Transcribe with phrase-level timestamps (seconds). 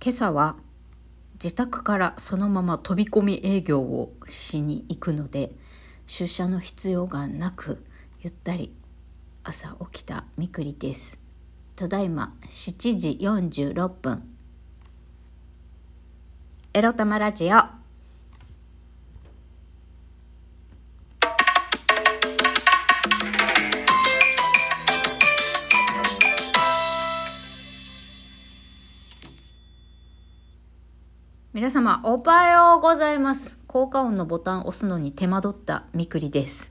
[0.00, 0.54] 今朝は
[1.34, 5.50] 自宅からそのまま飛び込み営業をしに行くので
[6.06, 7.84] 出社の必要がなく
[8.20, 8.72] ゆったり
[9.42, 11.18] 朝起きたみくりです。
[11.74, 14.22] ただいま7時46分。
[16.74, 17.77] エロ玉ラジオ。
[31.58, 36.70] 皆様おはようございます効果音のボタンを押すのに手間取ったみくりです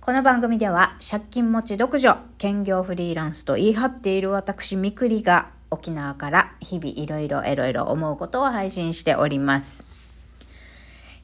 [0.00, 9.84] この番組では借金持ち独女兼業フリーランスと言い張っている私みくりが沖縄から日々いろいろいろいろ思うことを配信しております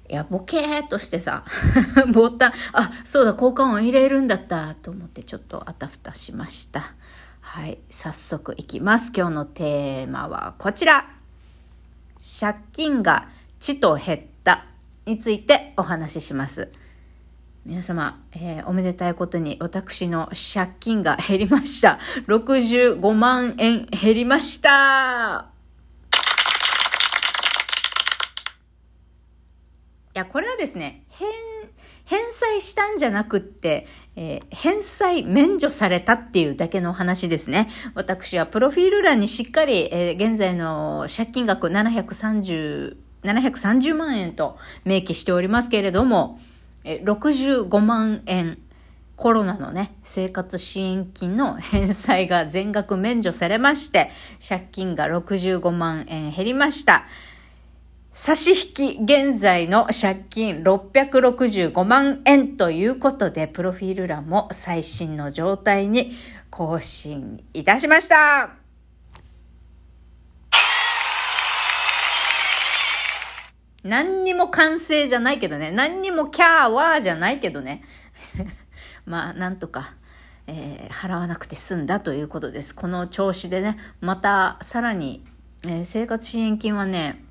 [0.08, 1.44] いや、ボケーっとしてさ、
[2.14, 6.94] ボタン、あ、そうだ、効果音入れるんだったと思ってちょっとあたふたしました。
[7.40, 9.12] はい、早速いきます。
[9.14, 11.17] 今日のテーマはこちら。
[12.18, 13.28] 借金が
[13.60, 14.66] ちと減った
[15.06, 16.70] についてお話しします。
[17.64, 21.98] 皆様、えー、おめでたいことに私の借金が減りました。
[22.26, 25.50] 65万円減りました
[30.14, 31.28] いや、これはですね、返、
[32.08, 37.68] 返済したんじゃなくって、えー、返済免除されたっていうだけの話ですね。
[37.94, 44.56] 私はプロフィール欄にしっかり、えー、現在の借金額730、730万円と
[44.86, 46.40] 明記しておりますけれども、
[46.82, 48.56] えー、65万円、
[49.16, 54.10] コロナのね、生活支援金の返済が全額免除されまして、
[54.46, 57.04] 借金が65万円減りました。
[58.20, 66.16] 差し引き現在の借金665万円ということで、プロフィール欄も最新の状態に
[66.50, 68.56] 更新いたしました。
[73.84, 75.70] 何にも完成じゃないけどね。
[75.70, 77.84] 何にもキャーワーじゃないけどね。
[79.06, 79.94] まあ、なんとか、
[80.48, 82.74] えー、払わなくて済んだということです。
[82.74, 85.24] この調子でね、またさらに、
[85.62, 87.24] えー、生活支援金はね、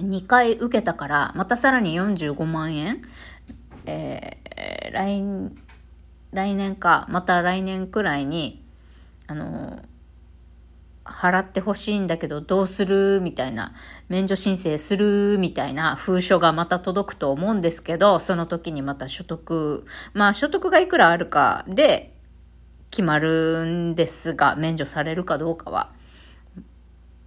[0.00, 3.02] 2回受けたから、またさらに45万円、
[3.86, 5.22] えー、来、
[6.32, 8.62] 来年か、また来年くらいに、
[9.26, 9.80] あの
[11.08, 13.72] 払ってほしいんだけどどうするみたいな、
[14.08, 22.14] 免除申請するみたいな封書がまた届くと思うんですけど、その時にまた所得、まあ所得がいくらあるかで
[22.90, 25.92] 決まるんですが、免除されるかどうかは、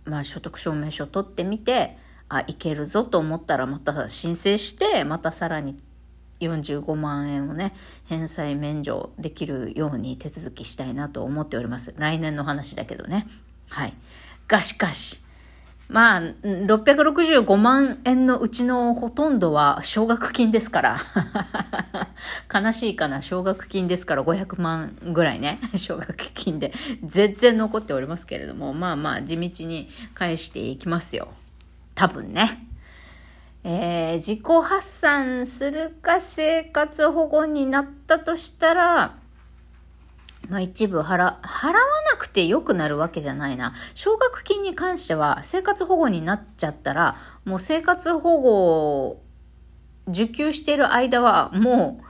[0.06, 1.98] まあ所得証明書取ってみて、
[2.38, 5.76] あ、いけるぞと思ったらまた申請して、またさらに
[6.40, 7.74] 45万円をね、
[8.06, 11.94] 返済免除できるように手続きしたいなと思っております。
[11.98, 13.28] 来年の話だけどね。
[13.70, 13.94] はい。
[14.48, 15.22] がしかし、
[15.90, 20.98] まあ、665万円のうちのほとんどは奨学金ですから。
[22.54, 23.22] 悲しいかな。
[23.22, 25.60] 奨学金ですから500万ぐらいね。
[25.76, 26.72] 奨学金で
[27.04, 31.28] 全然残っておりますけれども、まあまあ地道に返していきますよ。
[31.96, 32.68] 多分ね。
[33.64, 39.16] えー、自己発散するか生活保護になったとしたら、
[40.50, 41.74] まあ一部払、払わ
[42.12, 43.74] なくて良くなるわけじゃないな。
[43.94, 49.22] 奨学金に関しては生活保護になっちゃったら、もう生活保護を
[50.08, 52.02] 受給している間はも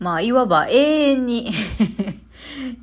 [0.00, 1.52] う、まあいわば永遠に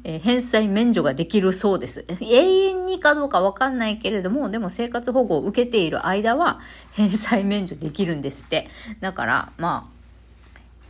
[0.04, 2.06] えー、返済免除ができるそうです。
[2.22, 6.60] 永遠にかどうかわかんないけれども、でも生活保護を受けている間は
[6.94, 8.68] 返済免除できるんですって。
[9.00, 9.94] だから、まあ、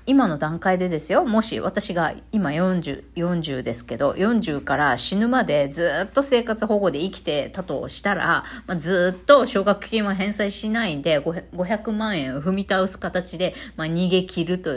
[0.06, 14.72] 今の段階でですよ、もし私が今40、40ですけど、40から死ぬまでずっと生活保護で生きてたとしたら、まあ、ずっと奨学金は返済しないで500万円を踏み倒す形で、まあ、逃げ切ると、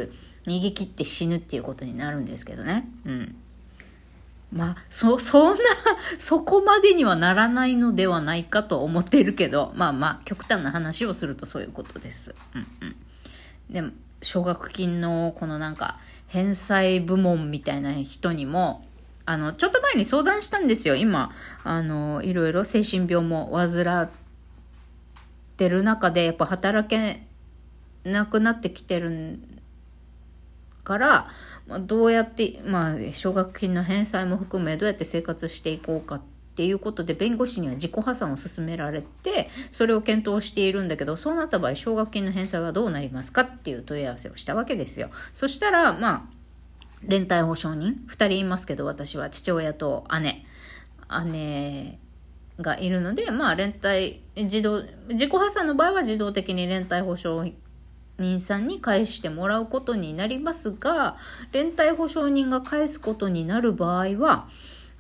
[0.47, 2.89] 逃げ切って死ぬっていうことになるんですけどね。
[3.05, 3.35] うん。
[4.57, 5.61] まあ、そ、 そんな、
[6.19, 12.35] そこまでにはならないのではないかと思ってるけど、まあまあ、極端な話をするとそういうことです。
[12.55, 12.97] うんうん。
[13.71, 13.91] でも、
[14.23, 15.99] 奨学金のこのなんか、
[16.29, 18.85] 返済部門みたいな人にも、
[19.27, 20.97] あの、ちょっと前に相談したんですよ。
[20.97, 21.31] 今、
[21.63, 24.11] あの、いろいろ精神病も患っ
[25.57, 27.27] てる中で、やっぱ働け
[28.05, 29.56] なくなってきてるん
[30.87, 31.29] から、
[31.67, 36.21] まあ、どうやって、まあ、奨学金の返済も含めどうやって生活していこうかっ
[36.55, 45.11] ていうことで弁護士には自己破産を勧められてそれを検討しているんだけどそうなった場合奨学金の返済はどうなりますかっていう問い合わせをしたわけですよ。
[45.35, 46.23] そしたらまあ
[47.03, 50.47] 連帯保証人2人いますけど私は父親と姉
[51.27, 51.99] 姉
[52.61, 57.45] がいるので、まあ、連帯、自動、自己破産の場合は自動的に連帯保証
[58.19, 61.17] 人さんに返してもらうことになりますが、
[61.53, 64.49] 連帯保証人が返すことになる場合は、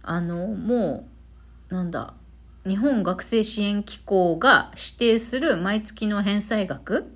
[0.02, 1.08] あの、も
[1.70, 2.14] う、なんだ、
[2.66, 7.12] 日本学生支援機構が指定する毎月の返済額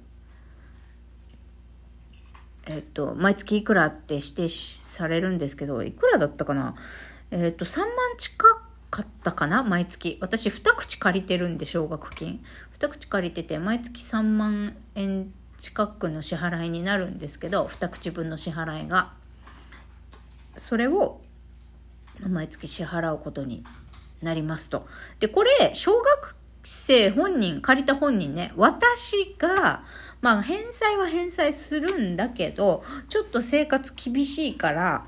[2.67, 6.77] えっと、毎月いくらって指定されるんですけど、いくらだったかな？
[7.33, 8.45] えっと、3万近
[8.91, 9.65] かったかな？
[9.65, 10.19] 毎月。
[10.21, 12.45] 私、2口借りてるんで、奨学金。
[12.79, 19.13] 2口借りてて、毎月3万円近くの支払いになるんですけど、2口分の支払いが。
[20.57, 21.21] それを、
[22.27, 23.63] 毎月支払うことに
[24.23, 24.89] なりますと。
[25.21, 26.35] で、これ、小学
[26.65, 29.85] 生本人、借りた本人ね、私が、
[30.23, 35.05] まあ、返済は返済するんだけど、ちょっと生活厳しいから、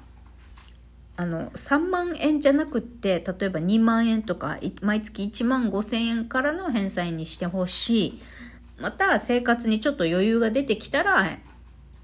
[1.16, 8.22] あの、3万円じゃなくって、例えば2万円とか、毎月1万5千円からの返済にしてほしい。
[8.82, 11.38] また、生活にちょっと余裕が出てきたら、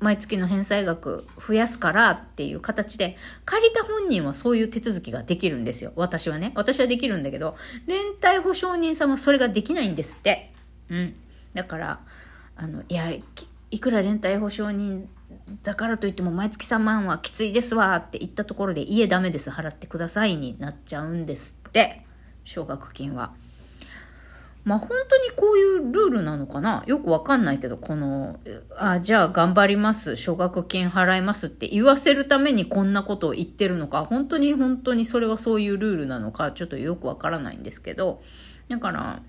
[0.01, 5.93] 毎月の返済額増やすからっていう形で、借りた本人はそういう手続きができるんですよ。
[5.97, 6.53] 私はね。
[6.55, 10.53] 私はできるんだけど、連帯保証人さんはそれができないんですって。
[10.89, 11.15] うん。
[11.53, 12.01] だから、
[12.57, 13.11] あの、いや、
[13.71, 15.09] いくら連帯保証人
[15.63, 22.05] だからといっても毎月3万はきついですわって言ったところで家ダメです払ってくださいになっちゃうんですって
[22.45, 23.35] 奨学金は。
[24.69, 26.85] まあ本当にこういうルールなのかな？
[26.87, 28.39] よくわかんないけど、この、
[28.77, 38.21] あ、じゃあ頑張ります、奨学金払いますって言わせるためにこんなことを言ってるのか、本当に本当にそれはそういうルールなのか、ちょっとよくわからないんですけど、
[38.69, 39.23] だから、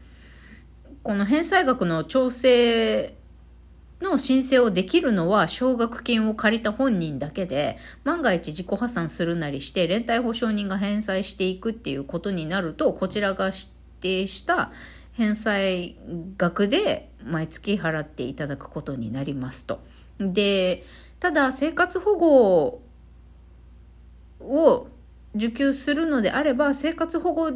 [1.03, 3.15] この返済額の調整
[4.01, 13.57] の申請をできるのは奨学金を借りた本人だけで、万が一自己破産するなりして連帯保証人が返済していくっていうことになると、こちらが指
[14.01, 14.71] 定した
[15.19, 15.97] 返済
[16.37, 19.81] 額で毎月払っていただくことになりますと。
[20.17, 20.85] で、
[21.19, 22.81] ただ生活保護
[24.39, 24.87] を
[25.35, 27.51] 受給するのであれば、生活保護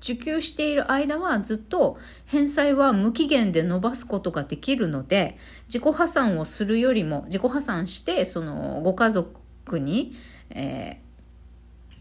[0.00, 10.16] 受給している間はずっと返済は無期限で伸ばすことができるので、自己破産をするよりも、自己破産して、そのご家族に、
[10.50, 11.07] えー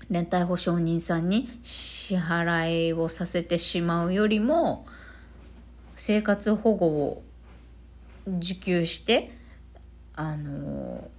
[0.09, 4.85] 連帯保証人さんに支払いをさせてしまうよりも
[5.95, 7.23] 生活保護を
[8.27, 9.31] 受給して
[10.15, 11.09] あの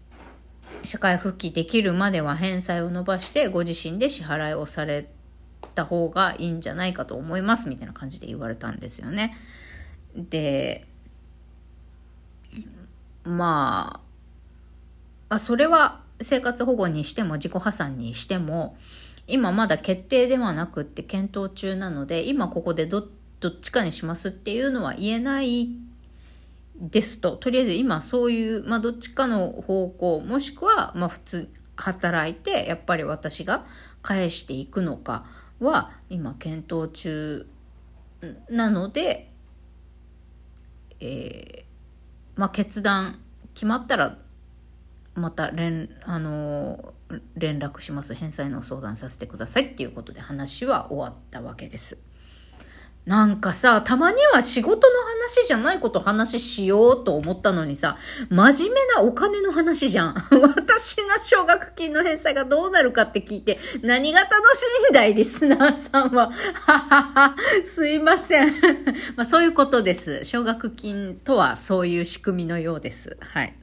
[0.85, 5.09] 社会復帰できるまでは返済を伸ばしてご自身で支払いをされ
[5.75, 9.37] た方がいいんじゃないかと思いますみたいな感じで言われたんですよね。
[10.17, 10.87] で
[13.25, 14.01] ま
[15.29, 18.77] ああそれは生活保護にしても自己破産にしても
[19.27, 23.05] 今まだ決定ではなくって検討中なので今ここでどっ
[23.61, 25.69] ちかにしますっていうのは言えない
[26.81, 27.37] ですと。
[27.37, 33.67] とりあえず今そういう、まあ、どっちかの方向もしくはまあ普通働いてやっぱり私が
[34.03, 35.27] 返していくのか
[35.61, 37.47] は今検討中
[38.49, 39.31] なので、
[41.01, 41.65] えー
[42.37, 43.19] まあ、決断
[43.55, 44.19] 決まったら
[45.19, 46.95] また連,、あの
[47.37, 52.09] 連絡します返済の相談させてくださいっていうことで話は終わったわけです。
[53.09, 57.97] なんかさ、たまには仕事の話じゃないこと話しようと思ったのにさ、
[58.29, 60.15] 真面目なお金の話じゃん。
[60.31, 66.31] 私の奨学金の返済がどうなるかって聞いて、何が楽しいんだい、リスナーさんは。
[66.67, 67.37] ははは、
[67.75, 68.53] すいません。
[69.17, 70.27] まあそういうことです。
[70.27, 73.17] 奨学金とはそういう仕組みのようです。
[73.21, 73.57] はい。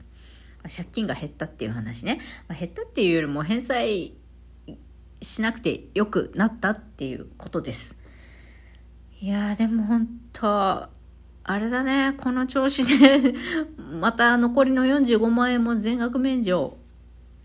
[0.68, 2.20] 借金が減ったっていう話ね。
[2.48, 4.14] まあ、減ったっていうよりも返済
[5.22, 7.96] しなくてよくなったっていうことです。
[9.20, 10.88] いやでも本当
[11.48, 13.34] あれだね、この調子で
[14.00, 16.76] また残りの45万円も全額免除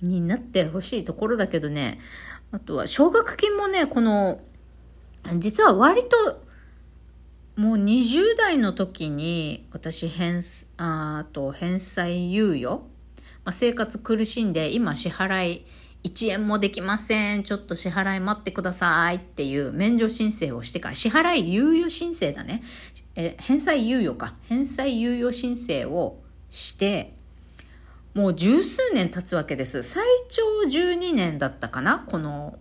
[0.01, 1.99] になってほしいところだけどね、
[2.51, 4.41] あとは奨学金もね、この、
[5.37, 6.41] 実は割と、
[7.55, 10.41] もう20代の時に私返、
[10.77, 12.83] あと返済猶予
[13.43, 15.65] まあ、生活苦しんで今支払い
[16.03, 17.43] 1円もできません。
[17.43, 22.63] ちょっと支払い待ってくださいっていう免除申請をしてから、支払い猶予申請だね。
[23.15, 24.36] え、返済猶予か。
[24.48, 26.19] 返済猶予申請を
[26.50, 27.13] して、
[28.13, 29.83] もう十数年経つわけです。
[29.83, 32.03] 最長12年だったかな？
[32.07, 32.57] この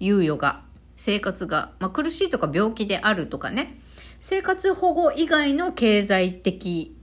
[0.00, 0.62] 猶予が。
[0.96, 1.72] 生活が。
[1.78, 3.78] まあ、苦しいとか病気であるとかね。
[4.18, 6.96] 生活保護以外の経済的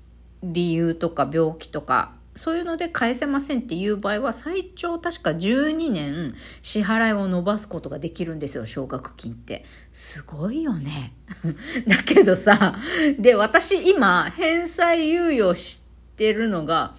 [0.44, 9.64] 理由とか病気とかそういうので返せませんっていう場合は、最長確か12年支払いを伸ばすことができるんですよ、奨学金って。
[9.94, 11.14] すごいよね。
[11.88, 12.78] だけどさ、
[13.18, 15.82] で、私今、返済猶予し
[16.18, 16.96] てるのが、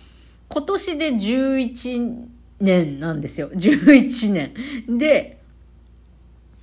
[0.49, 2.27] 今年で11
[2.61, 3.51] 年なんですよ。
[3.51, 4.99] 11年。
[4.99, 5.39] で、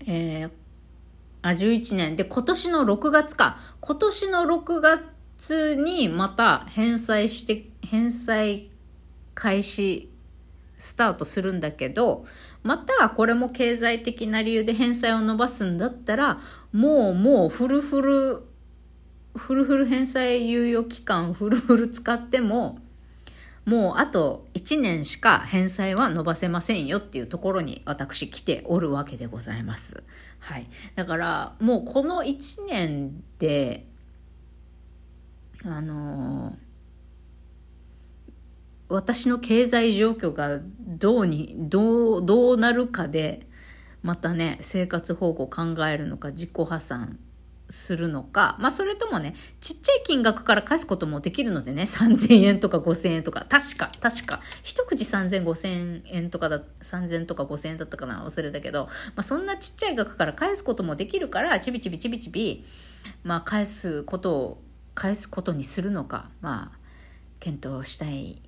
[0.07, 0.49] えー、
[1.43, 2.15] あ、11年。
[2.15, 3.59] で、今年の6月か。
[3.81, 8.71] 今年の6月にまた返済して、返済
[9.35, 10.11] 開始
[10.79, 12.25] スタートするんだけど、
[12.63, 16.39] またこれも経済的な理由で返済を伸ばすんだったら、
[16.71, 18.43] もうもうフルフル、
[19.35, 22.79] フルフル返済猶予期間フルフル使っても、
[23.65, 30.01] もうあと1年しか返済は伸ばせませんよっていうところに私来ておるわけでございます。
[30.39, 30.65] はい。
[30.95, 33.85] だからもうこの1年で、
[35.63, 36.62] あのー、
[38.93, 43.47] 私の経済状況がどうに、どう、どうなるかで、
[44.03, 47.17] またね、生活保護を考えるのか、自己破産
[47.69, 58.85] するのか、まあそれともね、ちっちゃい金額から返すこともできるのでね、3000円とか5000円とか、確か、確か、一口3000、5000円とかだ、3000とか5000円だったかな、忘れたけど、
[59.15, 62.63] まあそんなちっちゃい額から返すこともできるから、ちびちびちびちび、
[63.23, 66.77] まあ返すことを、返すことにするのか、まあ、
[67.39, 68.43] 検討したい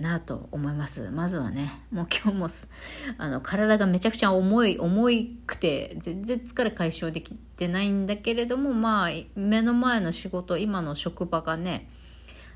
[0.00, 1.10] なと思います。
[1.10, 2.48] まずはね、もう今日も、
[3.18, 11.88] あの、体がめちゃくちゃ重い、重いくて、全然疲れ解消できてないんだけれども、まあ、目の前の仕事、今の職場がね、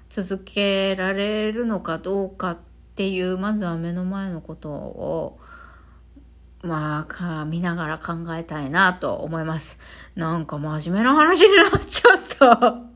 [0.08, 2.58] 続けられるのかどうかっ
[2.94, 5.40] ていう、まずは目の前のことを、
[6.62, 9.78] まあ、か見ながら考えたいなと思います。
[10.14, 12.91] なんか真面目な話になっちゃった。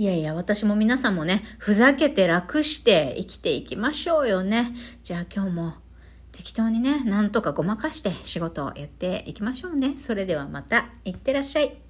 [0.00, 4.72] いやいや、私も皆さんもね、ふざけて楽して生きていきましょうよね。
[5.02, 5.74] じゃあ今日も
[6.32, 9.98] 適当にね、なんとかごまかして仕事をやっていきましょうね。
[9.98, 11.89] それではまた、いってらっしゃい。